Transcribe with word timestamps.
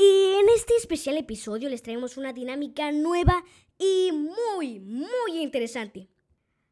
Y 0.00 0.32
en 0.40 0.48
este 0.48 0.76
especial 0.76 1.18
episodio 1.18 1.68
les 1.68 1.82
traemos 1.82 2.16
una 2.16 2.32
dinámica 2.32 2.90
nueva 2.90 3.44
y 3.76 4.10
muy, 4.12 4.80
muy 4.80 5.42
interesante. 5.42 6.08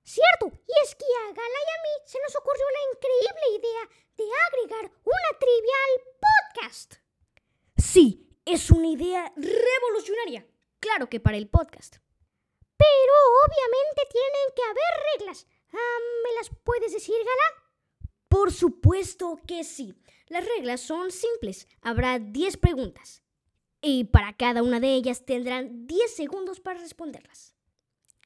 Cierto, 0.02 0.46
y 0.46 0.72
es 0.82 0.94
que 0.94 1.04
a 1.04 1.26
Gala 1.34 1.60
y 1.66 1.70
a 1.76 1.82
mí 1.82 2.04
se 2.06 2.18
nos 2.22 2.34
ocurrió 2.36 2.64
la 2.70 2.90
increíble 2.90 3.58
idea 3.58 3.84
de 4.16 4.24
agregar 4.46 4.92
una 5.04 5.38
trivia 5.38 5.74
al 5.84 6.00
podcast. 6.24 6.94
Sí, 7.76 8.26
es 8.46 8.70
una 8.70 8.88
idea 8.88 9.30
revolucionaria. 9.36 10.46
Claro 10.80 11.10
que 11.10 11.20
para 11.20 11.36
el 11.36 11.50
podcast. 11.50 11.96
Pero 12.78 13.14
obviamente 13.44 14.02
tienen 14.10 14.54
que 14.56 14.62
haber 14.62 15.04
reglas. 15.18 15.46
Ah, 15.74 15.98
¿Me 16.24 16.32
las 16.32 16.48
puedes 16.64 16.94
decir, 16.94 17.18
Gala? 17.18 18.10
Por 18.28 18.54
supuesto 18.54 19.38
que 19.46 19.64
sí. 19.64 19.94
Las 20.28 20.46
reglas 20.46 20.80
son 20.80 21.10
simples. 21.10 21.66
Habrá 21.80 22.18
10 22.18 22.56
preguntas. 22.58 23.22
Y 23.80 24.04
para 24.04 24.36
cada 24.36 24.62
una 24.62 24.80
de 24.80 24.94
ellas 24.94 25.24
tendrán 25.24 25.86
10 25.86 26.14
segundos 26.14 26.60
para 26.60 26.80
responderlas. 26.80 27.54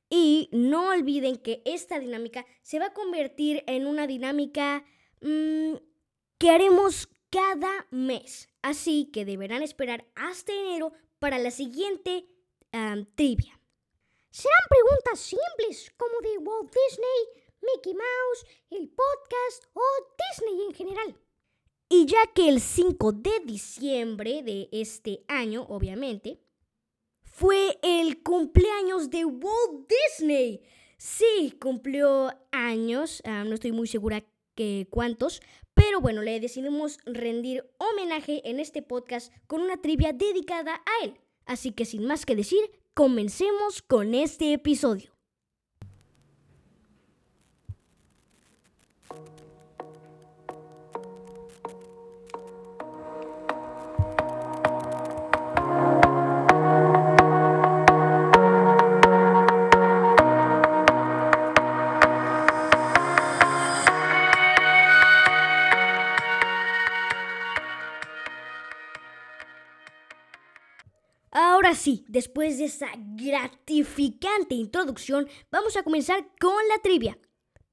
Y 0.09 0.49
no 0.53 0.91
olviden 0.91 1.37
que 1.37 1.63
esta 1.65 1.99
dinámica 1.99 2.45
se 2.63 2.79
va 2.79 2.87
a 2.87 2.93
convertir 2.95 3.65
en 3.67 3.87
una 3.87 4.07
dinámica 4.07 4.85
mm, 5.21 5.75
que 6.39 6.51
haremos 6.51 7.09
cada 7.31 7.87
mes. 7.91 8.49
Así 8.61 9.11
que 9.13 9.25
deberán 9.25 9.63
esperar 9.63 10.07
hasta 10.15 10.53
enero 10.53 10.93
para 11.19 11.39
la 11.39 11.51
siguiente 11.51 12.27
ah, 12.73 12.97
trivia. 13.15 13.59
Serán 14.31 14.65
preguntas 14.69 15.21
simples 15.21 15.93
como 15.97 16.21
de 16.21 16.39
Walt 16.39 16.75
Disney, 16.75 17.45
Mickey 17.61 17.95
Mouse, 17.95 18.47
el 18.71 18.89
podcast 18.89 19.65
o 19.75 19.83
Disney 20.31 20.67
en 20.67 20.75
general. 20.75 21.22
Y 21.95 22.07
ya 22.07 22.27
que 22.35 22.49
el 22.49 22.63
5 22.63 23.13
de 23.13 23.41
diciembre 23.45 24.43
de 24.43 24.71
este 24.73 25.25
año, 25.29 25.67
obviamente, 25.69 26.41
fue 27.23 27.79
el 27.83 28.23
cumpleaños 28.23 29.11
de 29.11 29.27
Walt 29.27 29.91
Disney. 30.09 30.63
Sí, 30.97 31.55
cumplió 31.61 32.33
años, 32.51 33.21
ah, 33.27 33.45
no 33.45 33.53
estoy 33.53 33.73
muy 33.73 33.89
segura 33.89 34.25
cuántos, 34.89 35.43
pero 35.75 36.01
bueno, 36.01 36.23
le 36.23 36.41
decidimos 36.41 36.97
rendir 37.05 37.63
homenaje 37.77 38.41
en 38.49 38.59
este 38.59 38.81
podcast 38.81 39.31
con 39.47 39.61
una 39.61 39.77
trivia 39.77 40.15
dedicada 40.15 40.77
a 40.77 41.05
él. 41.05 41.21
Así 41.45 41.73
que 41.73 41.85
sin 41.85 42.07
más 42.07 42.25
que 42.25 42.37
decir, 42.37 42.71
comencemos 42.95 43.83
con 43.83 44.15
este 44.15 44.55
episodio. 44.55 45.12
Después 72.09 72.59
de 72.59 72.65
esa 72.65 72.89
gratificante 72.97 74.55
introducción, 74.55 75.29
vamos 75.51 75.77
a 75.77 75.83
comenzar 75.83 76.27
con 76.41 76.57
la 76.69 76.79
trivia. 76.83 77.19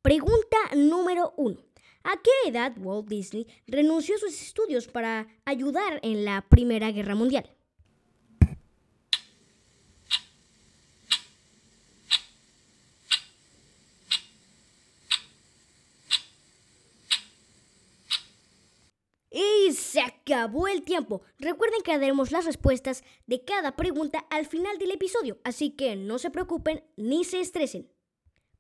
Pregunta 0.02 0.58
número 0.76 1.34
1. 1.38 1.58
¿A 2.04 2.14
qué 2.22 2.50
edad 2.50 2.74
Walt 2.78 3.08
Disney 3.08 3.48
renunció 3.68 4.16
a 4.16 4.20
sus 4.20 4.42
estudios 4.42 4.88
para 4.88 5.28
ayudar 5.46 6.00
en 6.02 6.26
la 6.26 6.48
Primera 6.48 6.92
Guerra 6.92 7.16
Mundial? 7.16 7.54
Y 19.32 19.72
se 19.90 20.02
acabó 20.02 20.68
el 20.68 20.84
tiempo. 20.84 21.24
Recuerden 21.40 21.82
que 21.82 21.98
daremos 21.98 22.32
las 22.32 22.46
respuestas 22.46 23.04
de 23.26 23.44
cada 23.44 23.76
pregunta 23.76 24.20
al 24.30 24.46
final 24.46 24.78
del 24.78 24.92
episodio, 24.92 25.40
así 25.44 25.72
que 25.76 25.96
no 25.96 26.20
se 26.20 26.30
preocupen 26.30 26.84
ni 26.96 27.24
se 27.24 27.40
estresen. 27.40 27.92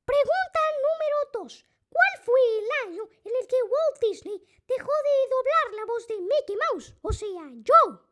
Pregunta 0.05 0.59
número 0.81 1.45
2. 1.45 1.65
¿Cuál 1.89 2.23
fue 2.25 2.39
el 2.57 2.89
año 2.89 3.03
en 3.23 3.31
el 3.39 3.47
que 3.47 3.55
Walt 3.61 4.01
Disney 4.01 4.41
dejó 4.67 4.91
de 4.91 5.29
doblar 5.29 5.75
la 5.75 5.85
voz 5.85 6.07
de 6.07 6.15
Mickey 6.19 6.55
Mouse, 6.71 6.95
o 7.01 7.13
sea, 7.13 7.51
yo? 7.63 8.05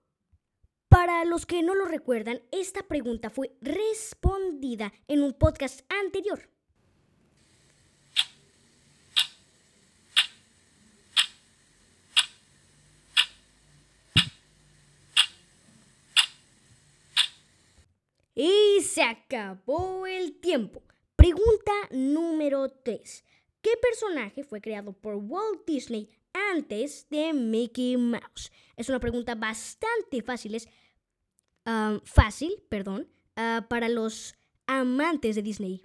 Para 0.87 1.25
los 1.25 1.45
que 1.45 1.63
no 1.63 1.73
lo 1.73 1.85
recuerdan, 1.85 2.43
esta 2.51 2.83
pregunta 2.83 3.29
fue 3.31 3.57
respondida 3.61 4.93
en 5.07 5.23
un 5.23 5.33
podcast 5.33 5.81
anterior. 5.91 6.49
Y 18.39 18.81
se 18.97 19.03
acabó 19.03 20.07
el 20.07 20.39
tiempo. 20.39 20.81
Pregunta 21.15 21.71
número 21.91 22.67
3. 22.67 23.23
¿Qué 23.61 23.69
personaje 23.79 24.43
fue 24.43 24.59
creado 24.59 24.91
por 24.91 25.17
Walt 25.17 25.67
Disney 25.67 26.09
antes 26.51 27.07
de 27.11 27.31
Mickey 27.31 27.95
Mouse? 27.95 28.51
Es 28.75 28.89
una 28.89 28.99
pregunta 28.99 29.35
bastante 29.35 30.23
fácil, 30.23 30.55
es, 30.55 30.67
ah, 31.65 31.99
fácil, 32.05 32.55
perdón, 32.69 33.07
ah, 33.35 33.67
para 33.69 33.87
los 33.87 34.33
amantes 34.65 35.35
de 35.35 35.43
Disney. 35.43 35.83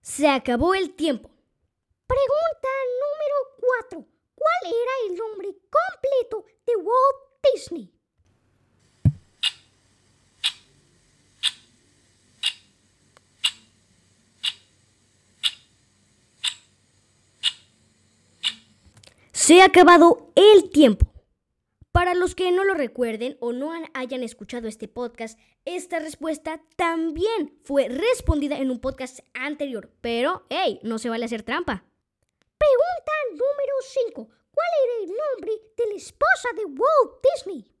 Se 0.00 0.28
acabó 0.28 0.74
el 0.74 0.96
tiempo. 0.96 1.32
Pregunta 2.12 2.68
número 3.00 3.36
4. 3.88 4.06
¿Cuál 4.34 4.66
era 4.66 4.92
el 5.06 5.16
nombre 5.16 5.48
completo 5.70 6.44
de 6.66 6.76
Walt 6.76 7.16
Disney? 7.54 7.90
Se 19.42 19.60
ha 19.60 19.64
acabado 19.64 20.30
el 20.36 20.70
tiempo. 20.70 21.12
Para 21.90 22.14
los 22.14 22.36
que 22.36 22.52
no 22.52 22.62
lo 22.62 22.74
recuerden 22.74 23.36
o 23.40 23.52
no 23.52 23.72
hayan 23.92 24.22
escuchado 24.22 24.68
este 24.68 24.86
podcast, 24.86 25.36
esta 25.64 25.98
respuesta 25.98 26.62
también 26.76 27.58
fue 27.64 27.88
respondida 27.88 28.58
en 28.58 28.70
un 28.70 28.78
podcast 28.78 29.18
anterior. 29.34 29.90
Pero, 30.00 30.46
hey, 30.48 30.78
no 30.84 31.00
se 31.00 31.08
vale 31.08 31.24
hacer 31.24 31.42
trampa. 31.42 31.82
Pregunta 32.56 33.12
número 33.30 33.74
5. 34.14 34.28
¿Cuál 34.52 34.68
era 34.84 35.02
el 35.02 35.08
nombre 35.08 35.52
de 35.76 35.86
la 35.88 35.96
esposa 35.96 36.48
de 36.54 36.64
Walt 36.64 37.26
Disney? 37.34 37.72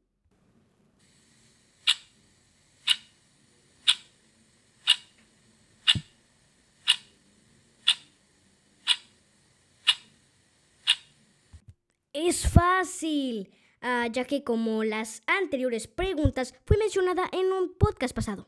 Es 12.12 12.46
fácil, 12.46 13.50
ah, 13.80 14.06
ya 14.12 14.26
que 14.26 14.44
como 14.44 14.84
las 14.84 15.22
anteriores 15.26 15.88
preguntas 15.88 16.54
fue 16.66 16.76
mencionada 16.76 17.26
en 17.32 17.50
un 17.50 17.74
podcast 17.78 18.14
pasado. 18.14 18.46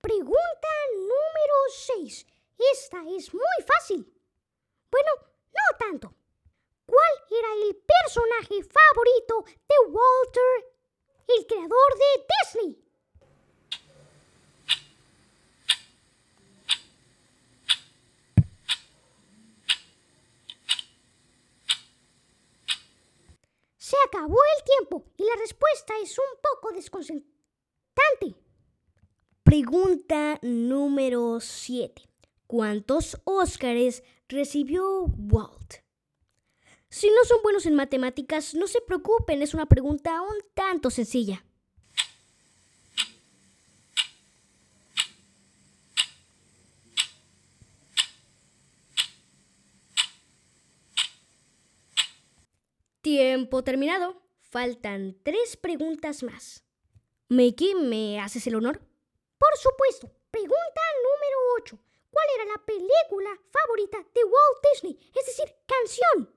Pregunta 0.00 0.68
número 0.94 1.56
6. 1.98 2.26
Esta 2.72 3.02
es 3.06 3.34
muy 3.34 3.64
fácil. 3.66 4.10
Bueno, 4.90 5.10
no 5.52 5.78
tanto. 5.78 6.14
¿Cuál 6.86 7.12
era 7.30 7.48
el 7.66 7.76
personaje 7.76 8.64
favorito 8.64 9.44
de 9.44 9.90
Walter, 9.90 10.72
el 11.36 11.46
creador 11.46 11.94
de 11.98 12.26
Disney? 12.32 12.89
Acabó 24.06 24.36
el 24.58 24.64
tiempo 24.64 25.04
y 25.16 25.24
la 25.24 25.36
respuesta 25.36 25.94
es 26.02 26.18
un 26.18 26.40
poco 26.42 26.72
desconcertante. 26.72 27.30
Pregunta 29.42 30.38
número 30.42 31.40
7. 31.40 32.02
¿Cuántos 32.46 33.20
Óscares 33.24 34.02
recibió 34.28 35.04
Walt? 35.04 35.74
Si 36.88 37.08
no 37.08 37.24
son 37.24 37.42
buenos 37.42 37.66
en 37.66 37.74
matemáticas, 37.74 38.54
no 38.54 38.66
se 38.66 38.80
preocupen, 38.80 39.42
es 39.42 39.54
una 39.54 39.66
pregunta 39.66 40.20
un 40.22 40.36
tanto 40.54 40.90
sencilla. 40.90 41.44
Tiempo 53.12 53.64
terminado. 53.64 54.22
Faltan 54.38 55.18
tres 55.24 55.56
preguntas 55.56 56.22
más. 56.22 56.62
Mickey, 57.28 57.74
¿me 57.74 58.20
haces 58.20 58.46
el 58.46 58.54
honor? 58.54 58.80
Por 59.36 59.56
supuesto. 59.56 60.08
Pregunta 60.30 60.80
número 61.02 61.36
8. 61.58 61.78
¿Cuál 62.08 62.26
era 62.36 62.44
la 62.44 62.64
película 62.64 63.30
favorita 63.50 63.98
de 64.14 64.22
Walt 64.22 64.64
Disney? 64.72 65.10
Es 65.18 65.26
decir, 65.26 65.52
canción. 65.66 66.32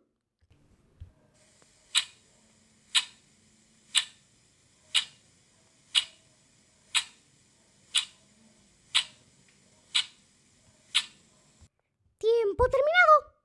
Tiempo 12.17 12.67
terminado. 12.67 13.35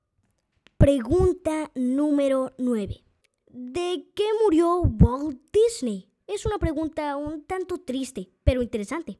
Pregunta 0.79 1.71
número 1.75 2.55
9. 2.57 3.08
¿De 3.51 4.11
qué 4.15 4.25
murió 4.43 4.81
Walt 4.81 5.41
Disney? 5.51 6.13
Es 6.27 6.45
una 6.45 6.59
pregunta 6.59 7.17
un 7.17 7.47
tanto 7.47 7.79
triste, 7.79 8.31
pero 8.45 8.61
interesante. 8.61 9.19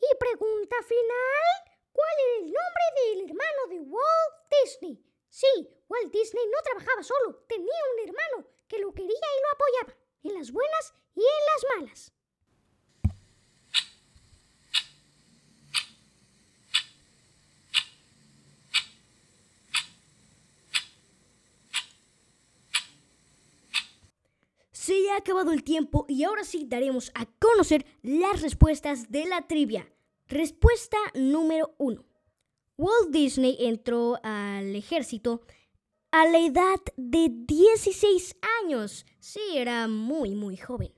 Y 0.00 0.16
pregunta 0.18 0.76
final, 0.82 1.76
¿cuál 1.92 2.08
era 2.18 2.38
el 2.38 2.46
nombre 2.46 2.84
del 2.96 3.30
hermano 3.30 3.66
de 3.68 3.80
Walt 3.80 4.34
Disney? 4.64 5.00
Sí, 5.28 5.46
Walt 5.88 6.12
Disney 6.12 6.44
no 6.46 6.58
trabajaba 6.64 7.04
solo, 7.04 7.44
tenía 7.46 7.80
un 7.94 8.08
hermano 8.08 8.48
que 8.66 8.80
lo 8.80 8.92
quería 8.92 9.08
y 9.08 9.42
lo 9.42 9.50
apoyaba, 9.52 9.99
en 10.22 10.34
las 10.34 10.50
buenas 10.50 10.94
y 11.14 11.20
en 11.20 11.26
las 11.26 11.76
malas. 11.76 12.12
Se 24.72 25.10
ha 25.10 25.16
acabado 25.18 25.52
el 25.52 25.62
tiempo 25.62 26.04
y 26.08 26.24
ahora 26.24 26.42
sí 26.42 26.64
daremos 26.66 27.12
a 27.14 27.26
conocer 27.38 27.86
las 28.02 28.42
respuestas 28.42 29.10
de 29.12 29.26
la 29.26 29.46
trivia. 29.46 29.92
Respuesta 30.26 30.96
número 31.14 31.74
1. 31.78 32.04
Walt 32.76 33.10
Disney 33.10 33.56
entró 33.60 34.18
al 34.22 34.74
ejército 34.74 35.42
a 36.12 36.26
la 36.26 36.38
edad 36.38 36.80
de 36.96 37.28
16 37.30 38.36
años. 38.62 39.06
Sí, 39.20 39.40
era 39.54 39.86
muy, 39.86 40.34
muy 40.34 40.56
joven. 40.56 40.92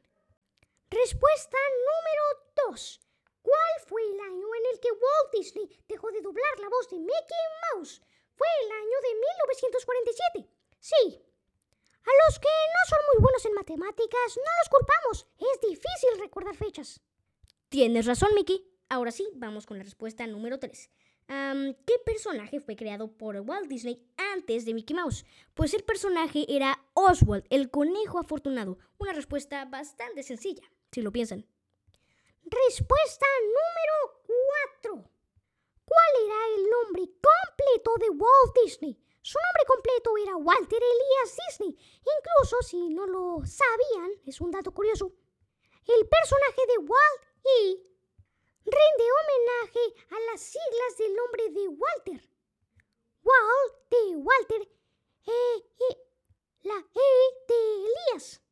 Respuesta 0.91 1.59
número 1.87 2.71
2. 2.71 3.01
¿Cuál 3.43 3.87
fue 3.87 4.03
el 4.03 4.21
año 4.21 4.47
en 4.55 4.67
el 4.73 4.81
que 4.81 4.93
Walt 4.93 5.33
Disney 5.33 5.69
dejó 5.89 6.11
de 6.13 6.23
doblar 6.23 6.59
la 6.61 6.69
voz 6.69 6.89
de 6.89 6.99
Mickey 6.99 7.45
Mouse? 7.75 8.01
Fue 8.35 8.47
el 8.65 8.71
año 8.71 8.99
de 9.03 9.15
1947. 9.15 10.49
Sí. 10.81 11.23
A 12.05 12.11
los 12.27 12.39
que 12.39 12.49
no 12.49 12.89
son 12.89 12.99
muy 13.13 13.23
buenos 13.23 13.45
en 13.45 13.55
matemáticas, 13.55 14.37
no 14.37 14.53
los 14.61 14.69
culpamos. 14.71 15.27
Es 15.39 15.61
difícil 15.61 16.21
recordar 16.21 16.57
fechas. 16.57 17.01
Tienes 17.69 18.07
razón, 18.07 18.35
Mickey. 18.35 18.67
Ahora 18.89 19.11
sí, 19.11 19.29
vamos 19.35 19.67
con 19.67 19.79
la 19.79 19.85
respuesta 19.85 20.27
número 20.27 20.59
3. 20.59 20.91
¿Qué 21.29 21.99
personaje 22.05 22.61
fue 22.61 22.77
creado 22.77 23.11
por 23.13 23.37
Walt 23.37 23.69
Disney 23.69 24.07
antes 24.33 24.65
de 24.65 24.75
Mickey 24.75 24.95
Mouse? 24.95 25.25
Pues 25.55 25.75
el 25.75 25.83
personaje 25.83 26.45
era 26.49 26.85
Oswald, 26.95 27.45
el 27.51 27.71
conejo 27.71 28.19
afortunado. 28.19 28.79
Una 28.99 29.13
respuesta 29.13 29.65
bastante 29.65 30.23
sencilla, 30.23 30.63
si 30.91 31.03
lo 31.03 31.13
piensan. 31.13 31.47
Respuesta 32.45 33.27
número 33.43 34.23
4. 34.83 35.11
¿Cuál 35.85 36.25
era 36.25 36.35
el 36.57 36.71
nombre 36.71 37.03
completo 37.07 37.97
de 37.99 38.11
Walt 38.11 38.57
Disney? 38.65 38.99
Su 39.21 39.39
nombre 39.39 39.65
completo 39.67 40.17
era 40.23 40.37
Walter 40.37 40.83
Elias 40.83 41.37
Disney. 41.49 41.77
Incluso 42.01 42.63
si 42.63 42.89
no 42.89 43.07
lo 43.07 43.43
sabían, 43.47 44.11
es 44.27 44.41
un 44.41 44.51
dato 44.51 44.73
curioso. 44.73 45.13
El 45.87 46.09
personaje 46.09 46.63
de 46.67 46.79
Walt 46.79 47.23
y 47.61 47.92
rinde 48.65 49.05
homenaje 49.19 50.05
a 50.11 50.31
las 50.31 50.41
siglas 50.41 50.99
del 50.99 51.15
nombre 51.15 51.51
de 51.51 51.69
Walter. 51.69 52.31
Walt 53.23 53.75
de 53.91 54.17
Walter 54.17 54.69
e, 55.27 55.59
e, 55.91 55.97
la 56.63 56.79
E 56.79 57.09
de 57.49 58.15
Elías. 58.15 58.43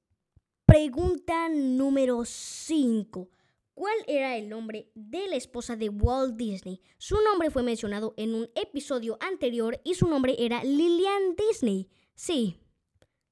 Pregunta 0.65 1.49
número 1.49 2.25
5. 2.25 3.29
¿Cuál 3.75 3.97
era 4.07 4.37
el 4.37 4.49
nombre 4.49 4.91
de 4.95 5.27
la 5.27 5.37
esposa 5.37 5.75
de 5.75 5.89
Walt 5.89 6.37
Disney? 6.37 6.83
Su 6.99 7.17
nombre 7.23 7.51
fue 7.51 7.63
mencionado 7.63 8.15
en 8.17 8.35
un 8.35 8.51
episodio 8.55 9.17
anterior 9.21 9.81
y 9.85 9.95
su 9.95 10.06
nombre 10.06 10.37
era 10.39 10.63
Lillian 10.63 11.35
Disney. 11.35 11.89
Sí, 12.15 12.61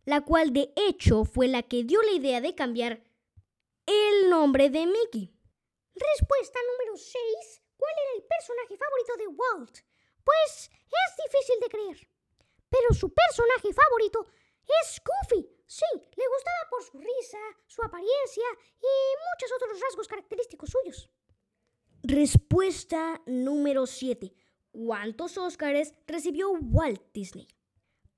la 0.04 0.22
cual 0.22 0.52
de 0.54 0.72
hecho 0.74 1.24
fue 1.24 1.48
la 1.48 1.62
que 1.62 1.84
dio 1.84 2.00
la 2.02 2.12
idea 2.12 2.40
de 2.40 2.54
cambiar 2.54 3.04
el 3.84 4.30
nombre 4.30 4.70
de 4.70 4.86
Mickey. 4.86 5.37
Respuesta 5.98 6.58
número 6.62 6.96
6. 6.96 7.62
¿Cuál 7.76 7.94
era 8.02 8.12
el 8.16 8.24
personaje 8.24 8.76
favorito 8.76 9.12
de 9.16 9.26
Walt? 9.28 9.78
Pues 10.24 10.70
es 10.70 11.10
difícil 11.24 11.60
de 11.60 11.68
creer. 11.68 12.08
Pero 12.68 12.92
su 12.94 13.12
personaje 13.12 13.72
favorito 13.72 14.26
es 14.82 15.00
Goofy. 15.02 15.48
Sí, 15.66 15.84
le 15.92 16.28
gustaba 16.28 16.70
por 16.70 16.82
su 16.82 16.98
risa, 16.98 17.38
su 17.66 17.82
apariencia 17.82 18.44
y 18.80 18.92
muchos 19.28 19.52
otros 19.56 19.80
rasgos 19.80 20.08
característicos 20.08 20.70
suyos. 20.70 21.10
Respuesta 22.02 23.20
número 23.26 23.86
7. 23.86 24.32
¿Cuántos 24.70 25.36
Óscares 25.36 25.94
recibió 26.06 26.52
Walt 26.52 27.02
Disney? 27.12 27.48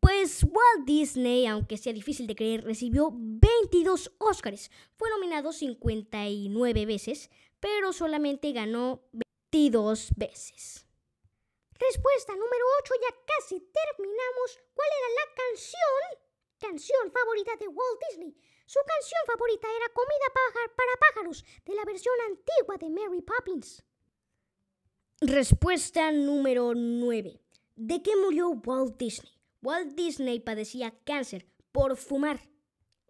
Pues 0.00 0.44
Walt 0.44 0.87
Disney, 0.87 1.46
aunque 1.46 1.76
sea 1.76 1.92
difícil 1.92 2.26
de 2.26 2.34
creer, 2.34 2.64
recibió 2.64 3.10
22 3.12 4.12
Óscares. 4.18 4.70
Fue 4.96 5.10
nominado 5.10 5.52
59 5.52 6.87
veces, 6.87 7.30
pero 7.60 7.92
solamente 7.92 8.52
ganó 8.52 9.02
22 9.12 10.10
veces. 10.16 10.86
Respuesta 11.78 12.34
número 12.34 12.64
8, 12.82 12.94
ya 13.00 13.16
casi 13.26 13.60
terminamos. 13.60 14.60
¿Cuál 14.74 14.88
era 14.98 15.08
la 15.14 15.34
canción? 15.34 16.30
Canción 16.58 17.10
favorita 17.10 17.56
de 17.56 17.68
Walt 17.68 18.00
Disney. 18.10 18.36
Su 18.66 18.78
canción 18.86 19.20
favorita 19.26 19.66
era 19.74 19.92
Comida 19.92 20.28
para 20.76 20.96
pájaros, 21.00 21.44
de 21.64 21.74
la 21.74 21.84
versión 21.84 22.14
antigua 22.28 22.76
de 22.76 22.90
Mary 22.90 23.22
Poppins. 23.22 23.82
Respuesta 25.22 26.12
número 26.12 26.74
9. 26.74 27.40
¿De 27.76 28.02
qué 28.02 28.14
murió 28.16 28.50
Walt 28.50 28.96
Disney? 28.98 29.32
Walt 29.62 29.94
Disney 29.94 30.40
padecía 30.40 30.94
cáncer 31.04 31.46
por 31.72 31.96
fumar. 31.96 32.48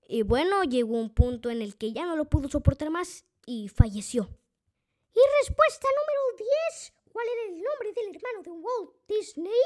Y 0.08 0.22
bueno, 0.22 0.62
llegó 0.64 0.96
un 0.96 1.12
punto 1.12 1.50
en 1.50 1.60
el 1.60 1.76
que 1.76 1.92
ya 1.92 2.06
no 2.06 2.16
lo 2.16 2.24
pudo 2.24 2.48
soportar 2.48 2.90
más 2.90 3.24
y 3.46 3.68
falleció. 3.68 4.28
Y 5.14 5.20
respuesta 5.40 5.88
número 5.88 6.22
10. 6.70 6.92
¿Cuál 7.12 7.26
era 7.28 7.42
el 7.42 7.62
nombre 7.62 7.92
del 7.92 8.14
hermano 8.14 8.42
de 8.42 8.50
Walt 8.50 8.90
Disney? 9.08 9.64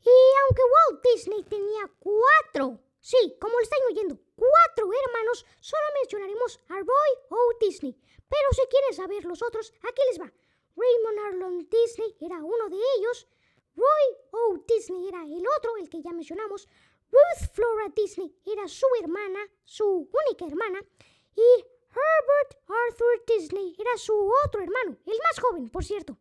Y 0.00 0.16
aunque 0.42 0.62
Walt 0.62 1.02
Disney 1.02 1.42
tenía 1.44 1.90
cuatro, 1.98 2.80
sí, 3.00 3.36
como 3.40 3.52
lo 3.58 3.62
están 3.62 3.80
oyendo, 3.90 4.18
cuatro 4.34 4.88
hermanos, 4.92 5.44
solo 5.60 5.82
mencionaremos 6.00 6.60
a 6.68 6.76
Roy 6.78 7.12
O. 7.28 7.58
Disney. 7.60 7.94
Pero 8.28 8.48
si 8.52 8.62
quieren 8.68 8.94
saber 8.94 9.24
los 9.24 9.42
otros, 9.42 9.72
aquí 9.82 10.02
les 10.08 10.20
va. 10.20 10.32
Raymond 10.76 11.18
Arlon 11.26 11.68
Disney 11.68 12.16
era 12.20 12.36
uno 12.36 12.68
de 12.68 12.78
ellos. 12.96 13.26
Roy 13.74 14.16
O. 14.30 14.58
Disney 14.66 15.08
era 15.08 15.22
el 15.24 15.44
otro, 15.58 15.76
el 15.76 15.88
que 15.88 16.00
ya 16.00 16.12
mencionamos. 16.12 16.68
Ruth 17.10 17.50
Flora 17.52 17.88
Disney 17.94 18.34
era 18.46 18.68
su 18.68 18.86
hermana, 19.02 19.40
su 19.64 20.08
única 20.26 20.46
hermana. 20.46 20.80
Y 21.34 21.64
Herbert 21.90 22.62
Arthur 22.68 23.24
Disney 23.26 23.74
era 23.78 23.96
su 23.96 24.12
otro 24.44 24.62
hermano, 24.62 24.98
el 25.06 25.18
más 25.18 25.40
joven, 25.40 25.68
por 25.68 25.84
cierto. 25.84 26.18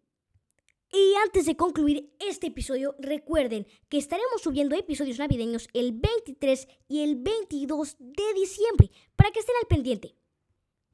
Y 0.92 1.16
antes 1.16 1.46
de 1.46 1.58
concluir 1.58 2.16
este 2.20 2.48
episodio, 2.48 2.96
recuerden 3.00 3.68
que 3.90 3.98
estaremos 3.98 4.42
subiendo 4.42 4.76
episodios 4.76 5.20
navideños 5.20 5.68
el 5.74 5.92
23 5.92 6.68
y 6.88 7.04
el 7.04 7.18
22 7.18 7.98
de 8.00 8.34
diciembre 8.34 8.90
para 9.16 9.32
que 9.32 9.40
estén 9.40 9.56
al 9.62 9.68
pendiente. 9.68 10.16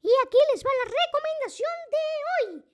Y 0.02 0.10
aquí 0.26 0.36
les 0.52 0.64
va 0.64 0.70
la 0.84 0.90
recomendación 0.90 1.70
de 1.90 2.56
hoy. 2.58 2.64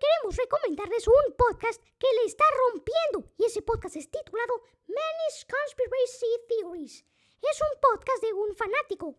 queremos 0.00 0.36
recomendarles 0.36 1.06
un 1.06 1.34
podcast 1.36 1.82
que 1.98 2.08
le 2.16 2.24
está 2.26 2.44
rompiendo 2.66 3.32
y 3.38 3.44
ese 3.44 3.62
podcast 3.62 3.96
es 3.96 4.10
titulado 4.10 4.62
Many 4.88 5.28
Conspiracy 5.48 6.26
Theories. 6.48 7.04
Es 7.42 7.60
un 7.60 7.80
podcast 7.80 8.22
de 8.22 8.32
un 8.32 8.56
fanático 8.56 9.16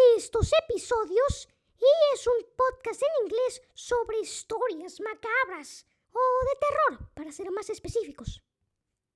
de 0.00 0.16
estos 0.16 0.50
episodios 0.64 1.48
y 1.78 2.14
es 2.14 2.26
un 2.26 2.46
podcast 2.56 3.02
en 3.02 3.26
inglés 3.26 3.62
sobre 3.74 4.20
historias 4.20 5.00
macabras 5.00 5.86
o 6.12 6.18
de 6.18 6.60
terror, 6.60 7.10
para 7.14 7.32
ser 7.32 7.50
más 7.50 7.70
específicos. 7.70 8.42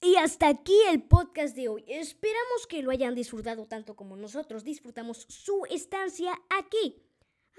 Y 0.00 0.16
hasta 0.16 0.48
aquí 0.48 0.78
el 0.90 1.02
podcast 1.02 1.56
de 1.56 1.68
hoy. 1.68 1.84
Esperamos 1.88 2.66
que 2.68 2.82
lo 2.82 2.90
hayan 2.90 3.14
disfrutado 3.14 3.66
tanto 3.66 3.96
como 3.96 4.16
nosotros 4.16 4.62
disfrutamos 4.62 5.26
su 5.28 5.64
estancia 5.70 6.32
aquí. 6.50 7.02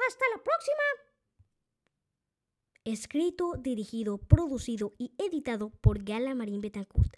Hasta 0.08 0.26
la 0.36 0.44
próxima. 0.44 0.84
Escrito, 2.84 3.54
dirigido, 3.58 4.20
producido 4.20 4.94
y 5.00 5.14
editado 5.18 5.72
por 5.82 6.04
Gala 6.04 6.36
Marín 6.36 6.62
Betancourt. 6.62 7.18